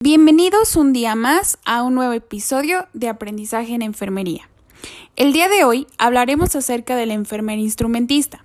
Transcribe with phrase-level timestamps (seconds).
[0.00, 4.48] Bienvenidos un día más a un nuevo episodio de Aprendizaje en Enfermería.
[5.16, 8.44] El día de hoy hablaremos acerca del enfermera instrumentista,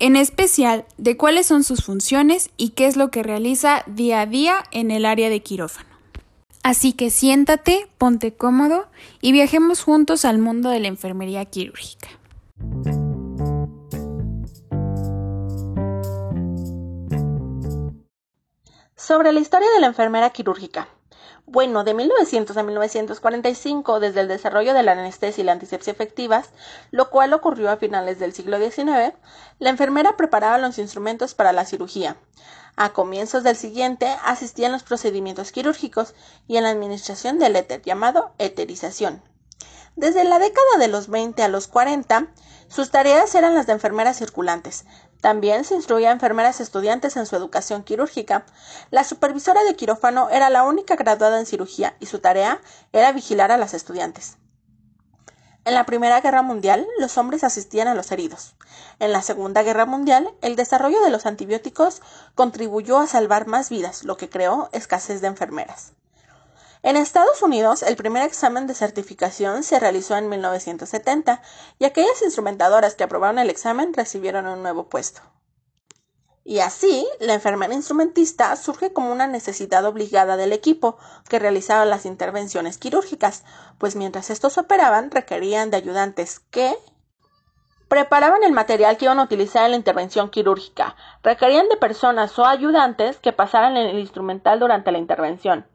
[0.00, 4.26] en especial de cuáles son sus funciones y qué es lo que realiza día a
[4.26, 5.88] día en el área de quirófano.
[6.62, 8.88] Así que siéntate, ponte cómodo
[9.22, 12.08] y viajemos juntos al mundo de la enfermería quirúrgica.
[19.08, 20.86] Sobre la historia de la enfermera quirúrgica.
[21.46, 26.50] Bueno, de 1900 a 1945, desde el desarrollo de la anestesia y la antisepsia efectivas,
[26.90, 29.14] lo cual ocurrió a finales del siglo XIX,
[29.60, 32.18] la enfermera preparaba los instrumentos para la cirugía.
[32.76, 36.14] A comienzos del siguiente asistía en los procedimientos quirúrgicos
[36.46, 39.22] y en la administración del éter, llamado eterización.
[39.96, 42.28] Desde la década de los 20 a los 40,
[42.68, 44.84] sus tareas eran las de enfermeras circulantes,
[45.20, 48.46] también se instruía a enfermeras estudiantes en su educación quirúrgica.
[48.90, 52.60] La supervisora de quirófano era la única graduada en cirugía y su tarea
[52.92, 54.36] era vigilar a las estudiantes.
[55.64, 58.54] En la Primera Guerra Mundial, los hombres asistían a los heridos.
[59.00, 62.00] En la Segunda Guerra Mundial, el desarrollo de los antibióticos
[62.34, 65.92] contribuyó a salvar más vidas, lo que creó escasez de enfermeras.
[66.82, 71.42] En Estados Unidos, el primer examen de certificación se realizó en 1970
[71.80, 75.20] y aquellas instrumentadoras que aprobaron el examen recibieron un nuevo puesto.
[76.44, 80.96] Y así, la enfermera instrumentista surge como una necesidad obligada del equipo
[81.28, 83.44] que realizaba las intervenciones quirúrgicas,
[83.78, 86.74] pues mientras estos operaban requerían de ayudantes que
[87.88, 92.46] preparaban el material que iban a utilizar en la intervención quirúrgica, requerían de personas o
[92.46, 95.66] ayudantes que pasaran el instrumental durante la intervención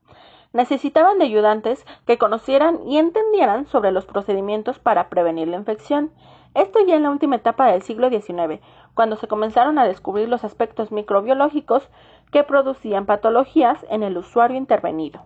[0.53, 6.11] necesitaban de ayudantes que conocieran y entendieran sobre los procedimientos para prevenir la infección.
[6.53, 8.61] Esto ya en la última etapa del siglo XIX,
[8.93, 11.89] cuando se comenzaron a descubrir los aspectos microbiológicos
[12.31, 15.25] que producían patologías en el usuario intervenido.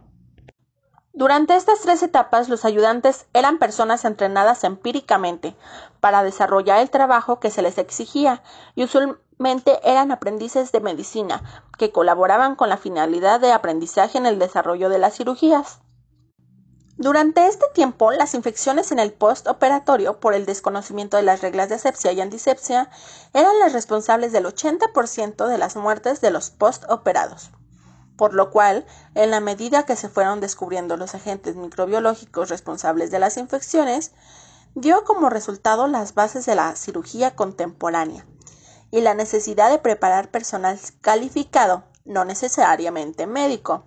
[1.11, 5.55] Durante estas tres etapas, los ayudantes eran personas entrenadas empíricamente
[5.99, 8.43] para desarrollar el trabajo que se les exigía
[8.76, 9.27] y usualmente
[9.83, 11.43] eran aprendices de medicina
[11.77, 15.80] que colaboraban con la finalidad de aprendizaje en el desarrollo de las cirugías.
[16.98, 21.75] Durante este tiempo, las infecciones en el postoperatorio por el desconocimiento de las reglas de
[21.75, 22.89] asepsia y antisepsia
[23.33, 27.52] eran las responsables del 80% de las muertes de los postoperados
[28.17, 33.19] por lo cual, en la medida que se fueron descubriendo los agentes microbiológicos responsables de
[33.19, 34.11] las infecciones,
[34.73, 38.25] dio como resultado las bases de la cirugía contemporánea
[38.92, 43.86] y la necesidad de preparar personal calificado, no necesariamente médico,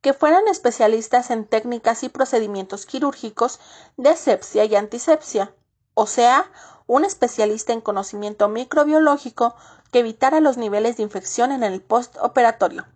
[0.00, 3.60] que fueran especialistas en técnicas y procedimientos quirúrgicos
[3.96, 5.54] de sepsia y antisepsia,
[5.94, 6.50] o sea,
[6.86, 9.54] un especialista en conocimiento microbiológico
[9.92, 12.86] que evitara los niveles de infección en el postoperatorio.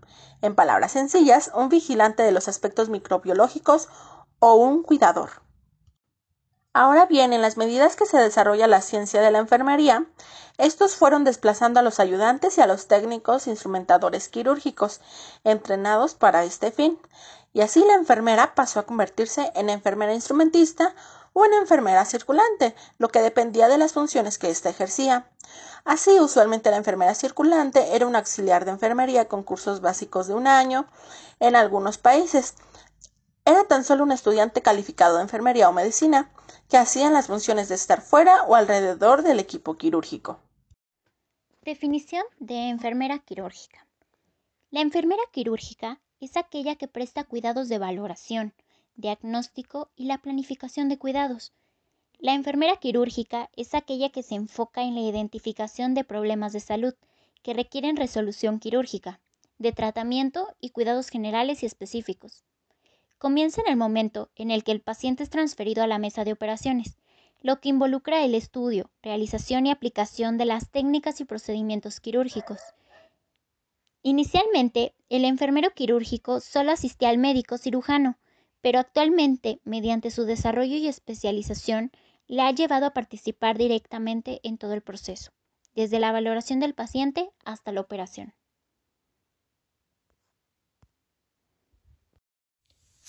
[0.40, 3.88] En palabras sencillas, un vigilante de los aspectos microbiológicos
[4.38, 5.42] o un cuidador.
[6.74, 10.06] Ahora bien, en las medidas que se desarrolla la ciencia de la enfermería,
[10.56, 15.02] estos fueron desplazando a los ayudantes y a los técnicos instrumentadores quirúrgicos,
[15.44, 16.98] entrenados para este fin,
[17.52, 20.94] y así la enfermera pasó a convertirse en enfermera instrumentista
[21.34, 25.26] o en enfermera circulante, lo que dependía de las funciones que ésta ejercía.
[25.84, 30.46] Así, usualmente la enfermera circulante era un auxiliar de enfermería con cursos básicos de un
[30.46, 30.86] año
[31.38, 32.54] en algunos países.
[33.44, 36.30] Era tan solo un estudiante calificado de enfermería o medicina
[36.68, 40.38] que hacían las funciones de estar fuera o alrededor del equipo quirúrgico.
[41.62, 43.86] Definición de enfermera quirúrgica.
[44.70, 48.54] La enfermera quirúrgica es aquella que presta cuidados de valoración,
[48.94, 51.52] diagnóstico y la planificación de cuidados.
[52.18, 56.94] La enfermera quirúrgica es aquella que se enfoca en la identificación de problemas de salud
[57.42, 59.20] que requieren resolución quirúrgica,
[59.58, 62.44] de tratamiento y cuidados generales y específicos.
[63.22, 66.32] Comienza en el momento en el que el paciente es transferido a la mesa de
[66.32, 66.98] operaciones,
[67.40, 72.58] lo que involucra el estudio, realización y aplicación de las técnicas y procedimientos quirúrgicos.
[74.02, 78.18] Inicialmente, el enfermero quirúrgico solo asistía al médico cirujano,
[78.60, 81.92] pero actualmente, mediante su desarrollo y especialización,
[82.26, 85.30] le ha llevado a participar directamente en todo el proceso,
[85.76, 88.34] desde la valoración del paciente hasta la operación.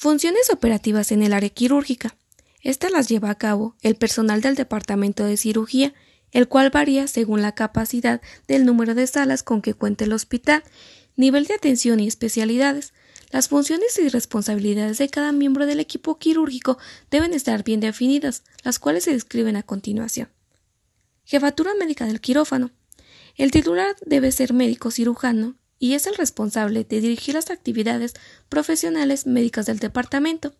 [0.04, 2.18] Funciones operativas en el área quirúrgica.
[2.62, 5.94] Estas las lleva a cabo el personal del Departamento de Cirugía,
[6.34, 10.62] el cual varía según la capacidad del número de salas con que cuente el hospital,
[11.16, 12.94] nivel de atención y especialidades,
[13.32, 16.78] las funciones y responsabilidades de cada miembro del equipo quirúrgico
[17.10, 20.28] deben estar bien definidas, las cuales se describen a continuación.
[21.24, 22.72] Jefatura médica del quirófano.
[23.38, 28.14] El titular debe ser médico cirujano y es el responsable de dirigir las actividades
[28.48, 30.56] profesionales médicas del departamento.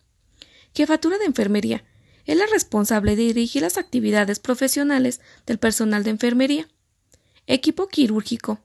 [0.76, 1.86] Jefatura de enfermería.
[2.26, 6.68] Es la responsable de dirigir las actividades profesionales del personal de enfermería.
[7.48, 8.60] Equipo quirúrgico.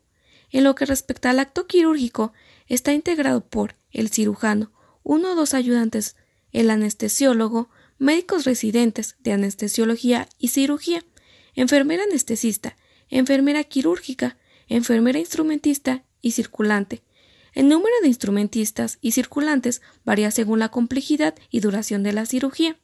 [0.50, 2.32] En lo que respecta al acto quirúrgico,
[2.66, 4.72] está integrado por el cirujano,
[5.04, 6.16] uno o dos ayudantes,
[6.50, 11.04] el anestesiólogo, médicos residentes de anestesiología y cirugía,
[11.54, 12.76] enfermera anestesista,
[13.10, 17.02] enfermera quirúrgica, enfermera instrumentista circulante.
[17.54, 22.78] El número de instrumentistas y circulantes varía según la complejidad y duración de la cirugía.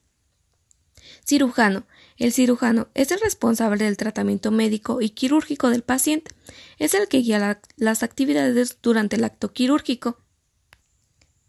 [1.27, 1.87] Cirujano.
[2.17, 6.31] El cirujano es el responsable del tratamiento médico y quirúrgico del paciente.
[6.79, 10.19] Es el que guía las actividades durante el acto quirúrgico.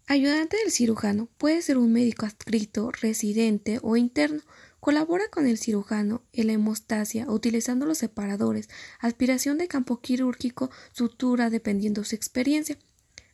[0.08, 4.40] Ayudante del cirujano puede ser un médico adscrito, residente o interno.
[4.86, 8.68] Colabora con el cirujano en la hemostasia utilizando los separadores,
[9.00, 12.78] aspiración de campo quirúrgico, sutura dependiendo su experiencia.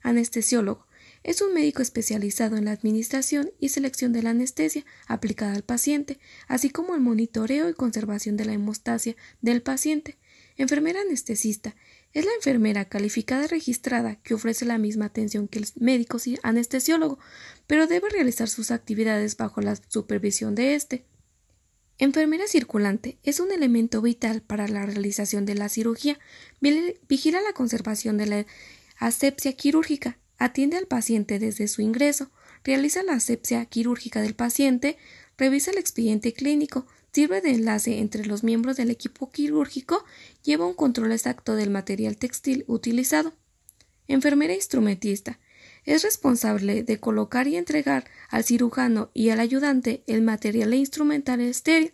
[0.00, 0.86] Anestesiólogo
[1.22, 6.18] es un médico especializado en la administración y selección de la anestesia aplicada al paciente,
[6.48, 10.16] así como el monitoreo y conservación de la hemostasia del paciente.
[10.56, 11.76] Enfermera anestesista
[12.14, 17.18] es la enfermera calificada registrada que ofrece la misma atención que el médico anestesiólogo,
[17.66, 21.04] pero debe realizar sus actividades bajo la supervisión de éste.
[22.02, 26.18] Enfermera circulante es un elemento vital para la realización de la cirugía.
[26.60, 28.46] Vigila la conservación de la
[28.96, 32.32] asepsia quirúrgica, atiende al paciente desde su ingreso,
[32.64, 34.98] realiza la asepsia quirúrgica del paciente,
[35.38, 40.04] revisa el expediente clínico, Sirve de enlace entre los miembros del equipo quirúrgico,
[40.42, 43.32] lleva un control exacto del material textil utilizado.
[44.08, 45.38] Enfermera instrumentista.
[45.84, 51.40] Es responsable de colocar y entregar al cirujano y al ayudante el material e instrumental
[51.40, 51.92] estéril.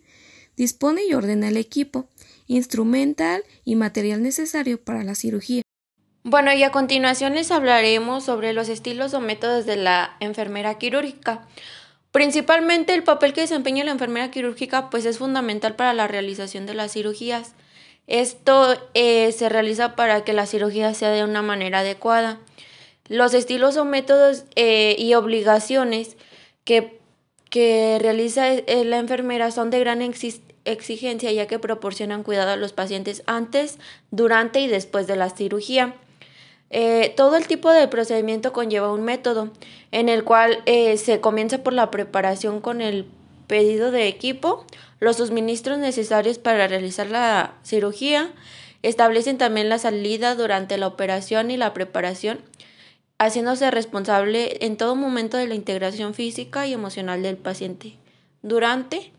[0.57, 2.09] Dispone y ordena el equipo,
[2.47, 5.63] instrumental y material necesario para la cirugía.
[6.25, 11.47] Bueno, y a continuación les hablaremos sobre los estilos o métodos de la enfermera quirúrgica.
[12.13, 16.75] Principalmente el papel que desempeña la enfermera quirúrgica pues es fundamental para la realización de
[16.75, 17.55] las cirugías.
[18.07, 22.41] Esto eh, se realiza para que la cirugía sea de una manera adecuada.
[23.09, 26.17] Los estilos o métodos eh, y obligaciones
[26.65, 27.01] que,
[27.51, 32.73] que realiza eh, la enfermera son de gran exigencia ya que proporcionan cuidado a los
[32.73, 33.79] pacientes antes,
[34.11, 35.95] durante y después de la cirugía.
[36.71, 39.51] Eh, todo el tipo de procedimiento conlleva un método
[39.91, 43.07] en el cual se comienza por la preparación con el
[43.47, 44.67] pedido de equipo,
[45.01, 48.31] los suministros necesarios para realizar la cirugía,
[48.83, 52.41] establecen también la salida durante la operación y la preparación,
[53.19, 57.97] haciéndose responsable en todo momento de la integración física y emocional del paciente,
[58.43, 59.13] durante,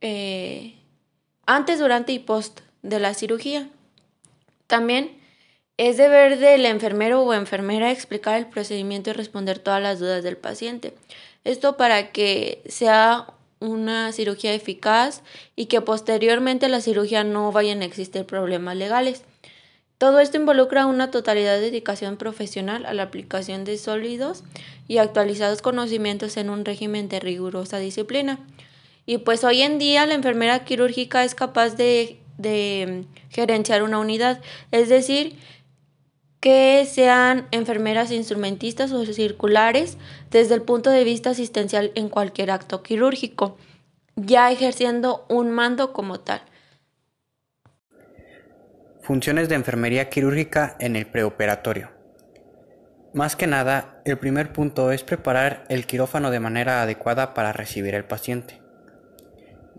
[0.00, 0.76] eh,
[1.46, 3.68] antes, durante y post de la cirugía.
[4.66, 5.18] También
[5.76, 10.36] es deber del enfermero o enfermera explicar el procedimiento y responder todas las dudas del
[10.36, 10.94] paciente.
[11.42, 13.26] Esto para que sea
[13.60, 15.22] una cirugía eficaz
[15.56, 19.22] y que posteriormente la cirugía no vayan a existir problemas legales.
[20.00, 24.44] Todo esto involucra una totalidad de dedicación profesional a la aplicación de sólidos
[24.88, 28.38] y actualizados conocimientos en un régimen de rigurosa disciplina.
[29.04, 34.40] Y pues hoy en día la enfermera quirúrgica es capaz de, de gerenciar una unidad,
[34.70, 35.36] es decir,
[36.40, 39.98] que sean enfermeras instrumentistas o circulares
[40.30, 43.58] desde el punto de vista asistencial en cualquier acto quirúrgico,
[44.16, 46.40] ya ejerciendo un mando como tal.
[49.10, 51.90] Funciones de enfermería quirúrgica en el preoperatorio.
[53.12, 57.96] Más que nada, el primer punto es preparar el quirófano de manera adecuada para recibir
[57.96, 58.62] al paciente.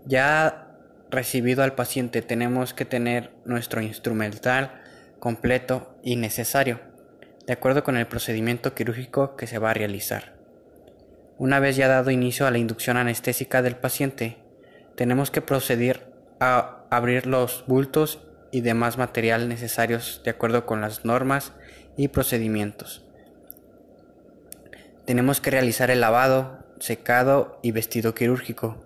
[0.04, 0.76] Ya
[1.08, 4.82] recibido al paciente tenemos que tener nuestro instrumental
[5.18, 6.80] completo y necesario,
[7.46, 10.34] de acuerdo con el procedimiento quirúrgico que se va a realizar.
[11.38, 14.36] Una vez ya dado inicio a la inducción anestésica del paciente,
[14.94, 21.04] tenemos que proceder a abrir los bultos y demás material necesarios de acuerdo con las
[21.04, 21.52] normas
[21.96, 23.04] y procedimientos.
[25.06, 28.84] Tenemos que realizar el lavado, secado y vestido quirúrgico.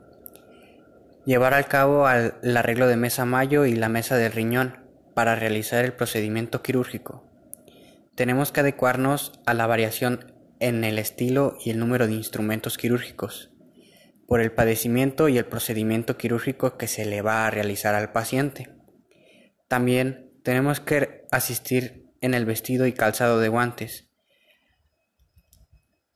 [1.26, 4.78] Llevar al cabo el arreglo de mesa mayo y la mesa del riñón
[5.12, 7.24] para realizar el procedimiento quirúrgico.
[8.14, 13.50] Tenemos que adecuarnos a la variación en el estilo y el número de instrumentos quirúrgicos,
[14.26, 18.75] por el padecimiento y el procedimiento quirúrgico que se le va a realizar al paciente.
[19.68, 24.08] También tenemos que asistir en el vestido y calzado de guantes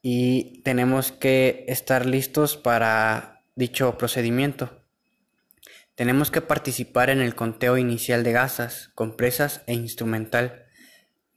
[0.02, 4.84] y tenemos que estar listos para dicho procedimiento.
[5.94, 10.64] Tenemos que participar en el conteo inicial de gasas, compresas e instrumental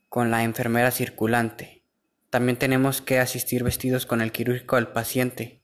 [0.08, 1.84] con la enfermera circulante.
[2.30, 5.62] También tenemos que asistir vestidos con el quirúrgico al paciente,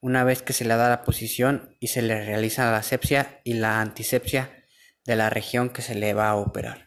[0.00, 3.54] una vez que se le da la posición y se le realiza la asepsia y
[3.54, 4.59] la antisepsia
[5.10, 6.86] de la región que se le va a operar.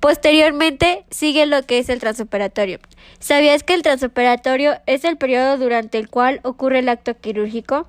[0.00, 2.78] Posteriormente sigue lo que es el transoperatorio.
[3.18, 7.88] ¿Sabías que el transoperatorio es el periodo durante el cual ocurre el acto quirúrgico?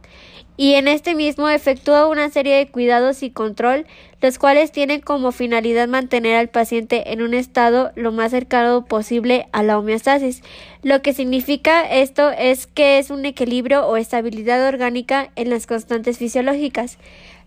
[0.57, 3.85] y en este mismo efectúa una serie de cuidados y control,
[4.21, 9.47] los cuales tienen como finalidad mantener al paciente en un estado lo más cercano posible
[9.51, 10.41] a la homeostasis.
[10.81, 16.17] Lo que significa esto es que es un equilibrio o estabilidad orgánica en las constantes
[16.17, 16.97] fisiológicas.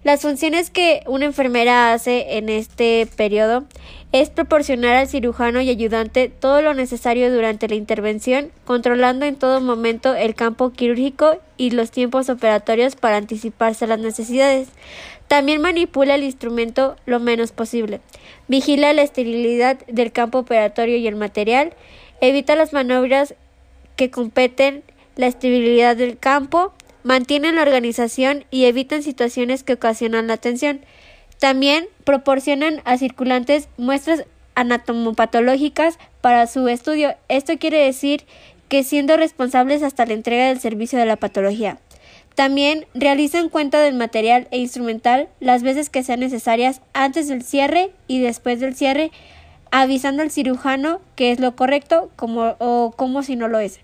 [0.02, 3.64] Las funciones que una enfermera hace en este periodo
[4.12, 9.61] es proporcionar al cirujano y ayudante todo lo necesario durante la intervención, controlando en todo
[9.61, 14.69] momento el campo quirúrgico y los tiempos operatorios para anticiparse a las necesidades.
[15.28, 18.00] También manipula el instrumento lo menos posible.
[18.49, 21.75] Vigila la esterilidad del campo operatorio y el material.
[22.23, 23.35] Evita las maniobras
[23.97, 24.83] que competen
[25.16, 30.80] la estabilidad del campo mantienen la organización y evitan situaciones que ocasionan la tensión.
[31.38, 37.14] También proporcionan a circulantes muestras anatomopatológicas para su estudio.
[37.28, 38.25] Esto quiere decir
[38.69, 41.78] que siendo responsables hasta la entrega del servicio de la patología.
[42.35, 47.90] También realizan cuenta del material e instrumental las veces que sean necesarias antes del cierre
[48.07, 49.11] y después del cierre,
[49.71, 53.80] avisando al cirujano que es lo correcto como, o como si no lo es.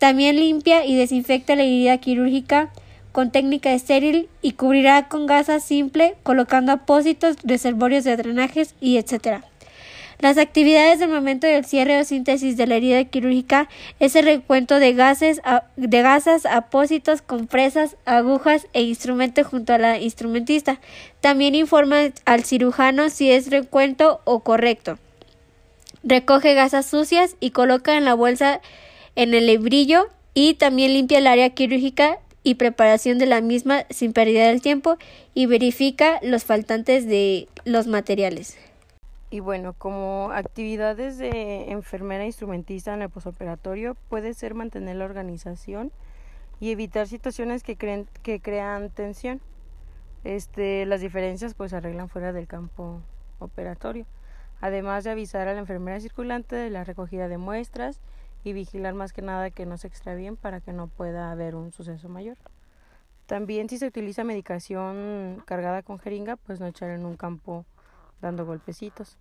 [0.00, 2.70] También limpia y desinfecta la herida quirúrgica
[3.12, 9.44] con técnica estéril y cubrirá con gasa simple colocando apósitos, reservorios de drenajes y etc.
[10.18, 14.78] Las actividades del momento del cierre o síntesis de la herida quirúrgica es el recuento
[14.78, 15.42] de gases,
[15.76, 20.80] de gasas, apósitos, compresas, agujas e instrumento junto a la instrumentista.
[21.20, 24.98] También informa al cirujano si es recuento o correcto.
[26.02, 28.62] Recoge gasas sucias y coloca en la bolsa
[29.16, 34.12] en el lebrillo y también limpia el área quirúrgica y preparación de la misma sin
[34.12, 34.96] pérdida del tiempo
[35.34, 38.56] y verifica los faltantes de los materiales.
[39.30, 45.92] Y bueno, como actividades de enfermera instrumentista en el posoperatorio puede ser mantener la organización
[46.58, 49.40] y evitar situaciones que, creen, que crean tensión.
[50.24, 53.00] Este, las diferencias pues se arreglan fuera del campo
[53.38, 54.04] operatorio.
[54.60, 58.00] Además de avisar a la enfermera circulante de la recogida de muestras
[58.44, 61.72] y vigilar más que nada que no se extravíen para que no pueda haber un
[61.72, 62.38] suceso mayor.
[63.26, 67.64] También si se utiliza medicación cargada con jeringa, pues no echar en un campo
[68.20, 69.18] dando golpecitos.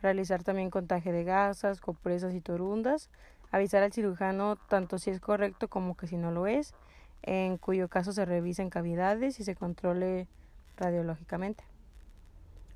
[0.00, 3.08] Realizar también contaje de gasas, compresas y torundas.
[3.52, 6.74] Avisar al cirujano tanto si es correcto como que si no lo es,
[7.22, 10.26] en cuyo caso se revisen cavidades y se controle
[10.76, 11.62] radiológicamente.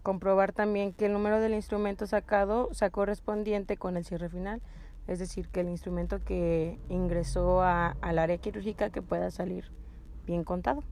[0.02, 4.62] Comprobar también que el número del instrumento sacado sea correspondiente con el cierre final
[5.06, 9.70] es decir, que el instrumento que ingresó al área quirúrgica que pueda salir
[10.26, 10.82] bien contado.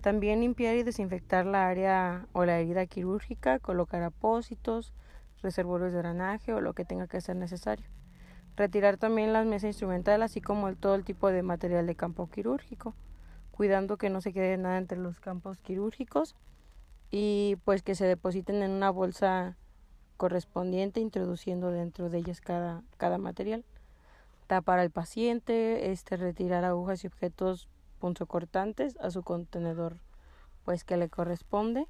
[0.00, 4.94] También limpiar y desinfectar la área o la herida quirúrgica, colocar apósitos,
[5.42, 7.88] reservorios de drenaje o lo que tenga que ser necesario.
[8.56, 12.94] Retirar también las mesas instrumentales, así como todo el tipo de material de campo quirúrgico,
[13.50, 16.36] cuidando que no se quede nada entre los campos quirúrgicos
[17.10, 19.56] y pues que se depositen en una bolsa
[20.16, 23.64] correspondiente introduciendo dentro de ellas cada, cada material.
[24.46, 27.68] Tapar al paciente, este, retirar agujas y objetos
[27.98, 29.98] punzocortantes a su contenedor
[30.66, 31.86] pues que le corresponde.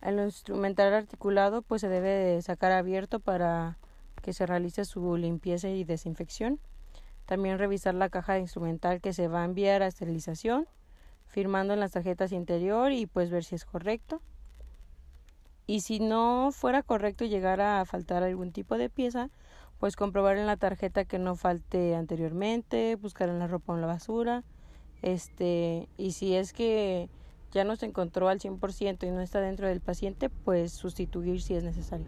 [0.00, 3.78] El instrumental articulado pues se debe de sacar abierto para
[4.22, 6.60] que se realice su limpieza y desinfección.
[7.26, 10.68] También revisar la caja de instrumental que se va a enviar a esterilización,
[11.26, 14.22] firmando en las tarjetas interior y pues ver si es correcto.
[15.66, 19.30] Y si no fuera correcto llegar a faltar algún tipo de pieza,
[19.78, 23.80] pues comprobar en la tarjeta que no falte anteriormente, buscar en la ropa o en
[23.80, 24.44] la basura.
[25.02, 27.10] Este, y si es que
[27.50, 31.54] ya no se encontró al 100% y no está dentro del paciente, pues sustituir si
[31.54, 32.06] es necesario.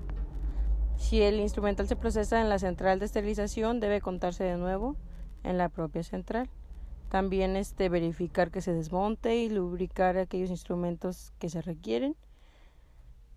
[0.96, 4.96] Si el instrumental se procesa en la central de esterilización, debe contarse de nuevo
[5.42, 6.48] en la propia central.
[7.08, 12.16] También este, verificar que se desmonte y lubricar aquellos instrumentos que se requieren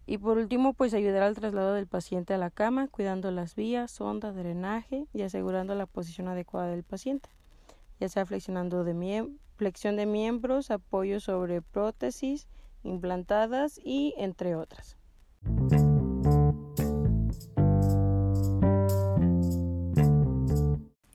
[0.06, 3.92] y por último, pues ayudar al traslado del paciente a la cama, cuidando las vías,
[3.92, 7.30] sonda, drenaje y asegurando la posición adecuada del paciente,
[8.00, 12.48] ya sea flexionando de flexión de miembros, apoyo sobre prótesis
[12.84, 14.98] implantadas y entre otras.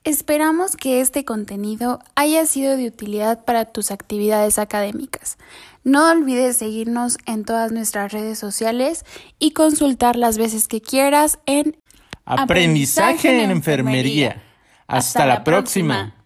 [0.03, 5.36] Esperamos que este contenido haya sido de utilidad para tus actividades académicas.
[5.87, 9.05] No olvides seguirnos en todas nuestras redes sociales
[9.39, 11.77] y consultar las veces que quieras en
[12.25, 14.43] Aprendizaje en Enfermería.
[14.85, 16.16] Hasta la próxima.